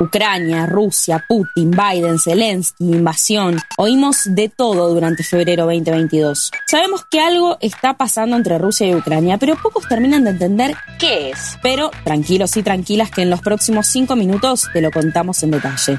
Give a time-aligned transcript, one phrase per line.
[0.00, 3.58] Ucrania, Rusia, Putin, Biden, Zelensky, invasión.
[3.76, 6.50] Oímos de todo durante febrero 2022.
[6.66, 11.30] Sabemos que algo está pasando entre Rusia y Ucrania, pero pocos terminan de entender qué
[11.30, 11.58] es.
[11.62, 15.98] Pero tranquilos y tranquilas que en los próximos cinco minutos te lo contamos en detalle.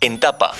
[0.00, 0.52] En tapa.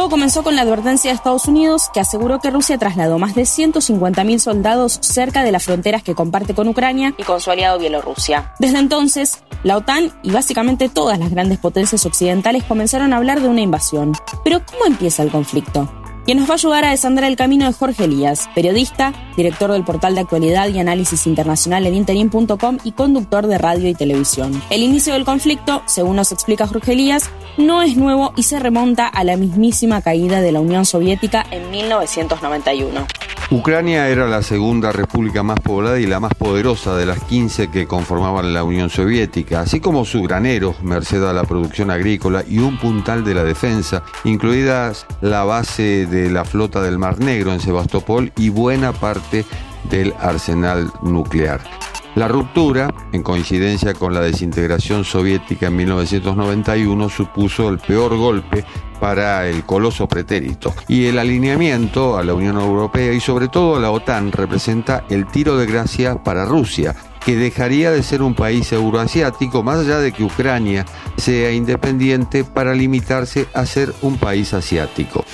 [0.00, 3.42] Todo comenzó con la advertencia de Estados Unidos que aseguró que Rusia trasladó más de
[3.42, 8.54] 150.000 soldados cerca de las fronteras que comparte con Ucrania y con su aliado Bielorrusia.
[8.58, 13.48] Desde entonces, la OTAN y básicamente todas las grandes potencias occidentales comenzaron a hablar de
[13.48, 14.14] una invasión.
[14.42, 15.92] Pero ¿cómo empieza el conflicto?
[16.30, 19.82] Quien nos va a ayudar a desandar el camino de Jorge Elías, periodista, director del
[19.82, 24.62] portal de actualidad y análisis internacional en interim.com y conductor de radio y televisión.
[24.70, 29.08] El inicio del conflicto, según nos explica Jorge Elías, no es nuevo y se remonta
[29.08, 33.08] a la mismísima caída de la Unión Soviética en 1991.
[33.52, 37.88] Ucrania era la segunda república más poblada y la más poderosa de las 15 que
[37.88, 42.78] conformaban la Unión Soviética, así como su granero, merced a la producción agrícola y un
[42.78, 48.30] puntal de la defensa, incluidas la base de la flota del Mar Negro en Sebastopol
[48.36, 49.44] y buena parte
[49.90, 51.89] del arsenal nuclear.
[52.20, 58.62] La ruptura, en coincidencia con la desintegración soviética en 1991, supuso el peor golpe
[59.00, 60.74] para el coloso pretérito.
[60.86, 65.28] Y el alineamiento a la Unión Europea y sobre todo a la OTAN representa el
[65.28, 66.94] tiro de gracia para Rusia,
[67.24, 70.84] que dejaría de ser un país euroasiático, más allá de que Ucrania
[71.16, 75.24] sea independiente, para limitarse a ser un país asiático.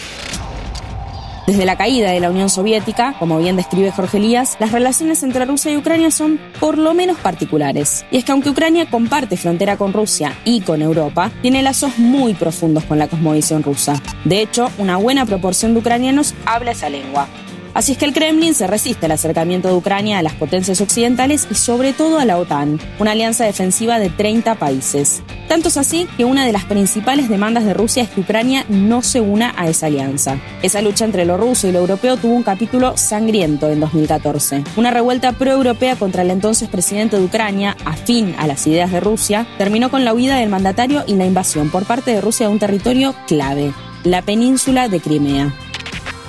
[1.47, 5.45] Desde la caída de la Unión Soviética, como bien describe Jorge Elías, las relaciones entre
[5.45, 8.05] Rusia y Ucrania son por lo menos particulares.
[8.11, 12.35] Y es que aunque Ucrania comparte frontera con Rusia y con Europa, tiene lazos muy
[12.35, 14.03] profundos con la cosmovisión rusa.
[14.25, 17.29] De hecho, una buena proporción de ucranianos habla esa lengua.
[17.77, 21.47] Así es que el Kremlin se resiste al acercamiento de Ucrania a las potencias occidentales
[21.51, 25.23] y sobre todo a la OTAN, una alianza defensiva de 30 países.
[25.47, 29.03] Tanto es así que una de las principales demandas de Rusia es que Ucrania no
[29.03, 30.39] se una a esa alianza.
[30.63, 34.65] Esa lucha entre lo ruso y lo europeo tuvo un capítulo sangriento en 2014.
[34.79, 39.47] Una revuelta pro-europea contra el entonces presidente de Ucrania, afín a las ideas de Rusia,
[39.59, 42.59] terminó con la huida del mandatario y la invasión por parte de Rusia de un
[42.59, 45.53] territorio clave, la península de Crimea.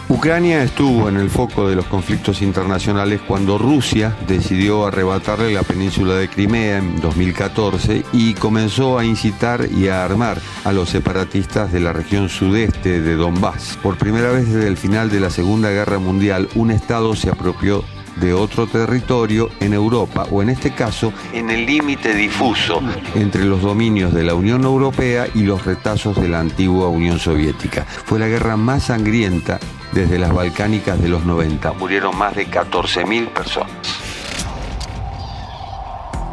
[0.10, 6.16] Ucrania estuvo en el foco de los conflictos internacionales cuando Rusia decidió arrebatarle la península
[6.16, 11.82] de Crimea en 2014 y comenzó a incitar y a armar a los separatistas de
[11.82, 13.78] la región sudeste de Donbass.
[13.84, 17.84] Por primera vez desde el final de la Segunda Guerra Mundial, un Estado se apropió
[18.20, 22.82] de otro territorio en Europa o en este caso en el límite difuso
[23.16, 27.86] entre los dominios de la Unión Europea y los retazos de la antigua Unión Soviética.
[27.86, 29.60] Fue la guerra más sangrienta
[29.92, 31.74] desde las Balcánicas de los 90.
[31.74, 33.72] Murieron más de 14.000 personas.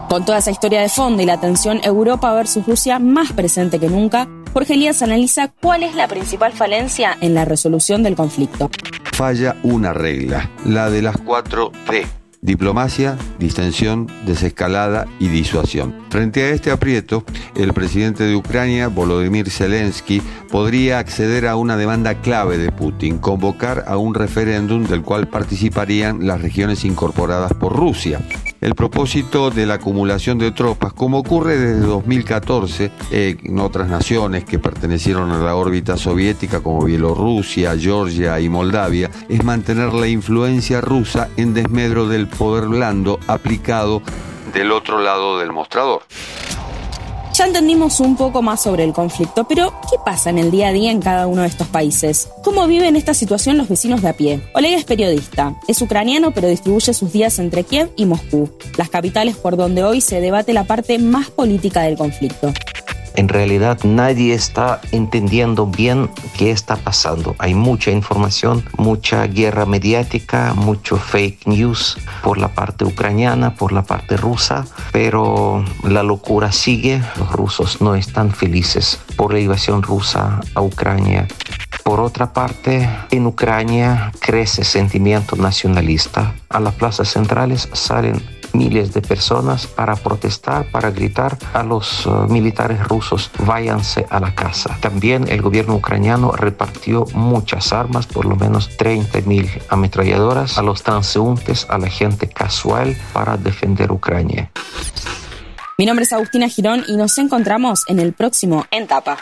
[0.08, 3.88] Con toda esa historia de fondo y la tensión Europa versus Rusia más presente que
[3.88, 8.70] nunca, Jorge Elías analiza cuál es la principal falencia en la resolución del conflicto.
[9.14, 12.04] Falla una regla, la de las cuatro D
[12.42, 15.94] diplomacia, distensión, desescalada y disuasión.
[16.10, 17.24] Frente a este aprieto,
[17.56, 20.20] el presidente de Ucrania, Volodymyr Zelensky,
[20.50, 26.26] podría acceder a una demanda clave de Putin, convocar a un referéndum del cual participarían
[26.26, 28.20] las regiones incorporadas por Rusia
[28.64, 34.44] el propósito de la acumulación de tropas, como ocurre desde 2014 eh, en otras naciones
[34.44, 40.80] que pertenecieron a la órbita soviética como Bielorrusia, Georgia y Moldavia, es mantener la influencia
[40.80, 44.00] rusa en desmedro del poder blando aplicado
[44.54, 46.02] del otro lado del mostrador.
[47.36, 50.72] Ya entendimos un poco más sobre el conflicto, pero ¿qué pasa en el día a
[50.72, 52.28] día en cada uno de estos países?
[52.44, 54.40] ¿Cómo viven esta situación los vecinos de a pie?
[54.54, 59.34] Oleg es periodista, es ucraniano pero distribuye sus días entre Kiev y Moscú, las capitales
[59.34, 62.52] por donde hoy se debate la parte más política del conflicto
[63.14, 67.36] en realidad nadie está entendiendo bien qué está pasando.
[67.38, 73.82] Hay mucha información, mucha guerra mediática, mucho fake news por la parte ucraniana, por la
[73.82, 77.00] parte rusa, pero la locura sigue.
[77.16, 81.26] Los rusos no están felices por la invasión rusa a Ucrania.
[81.84, 86.34] Por otra parte, en Ucrania crece sentimiento nacionalista.
[86.48, 88.22] A las plazas centrales salen
[88.54, 94.34] miles de personas para protestar, para gritar a los uh, militares rusos, váyanse a la
[94.34, 94.76] casa.
[94.80, 100.82] También el gobierno ucraniano repartió muchas armas, por lo menos 30 mil ametralladoras a los
[100.82, 104.50] transeúntes, a la gente casual para defender Ucrania.
[105.76, 109.16] Mi nombre es Agustina Girón y nos encontramos en el próximo En Tapa.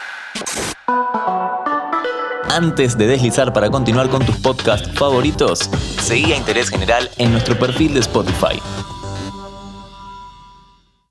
[2.50, 5.70] Antes de deslizar para continuar con tus podcasts favoritos,
[6.02, 8.60] seguí a Interés General en nuestro perfil de Spotify.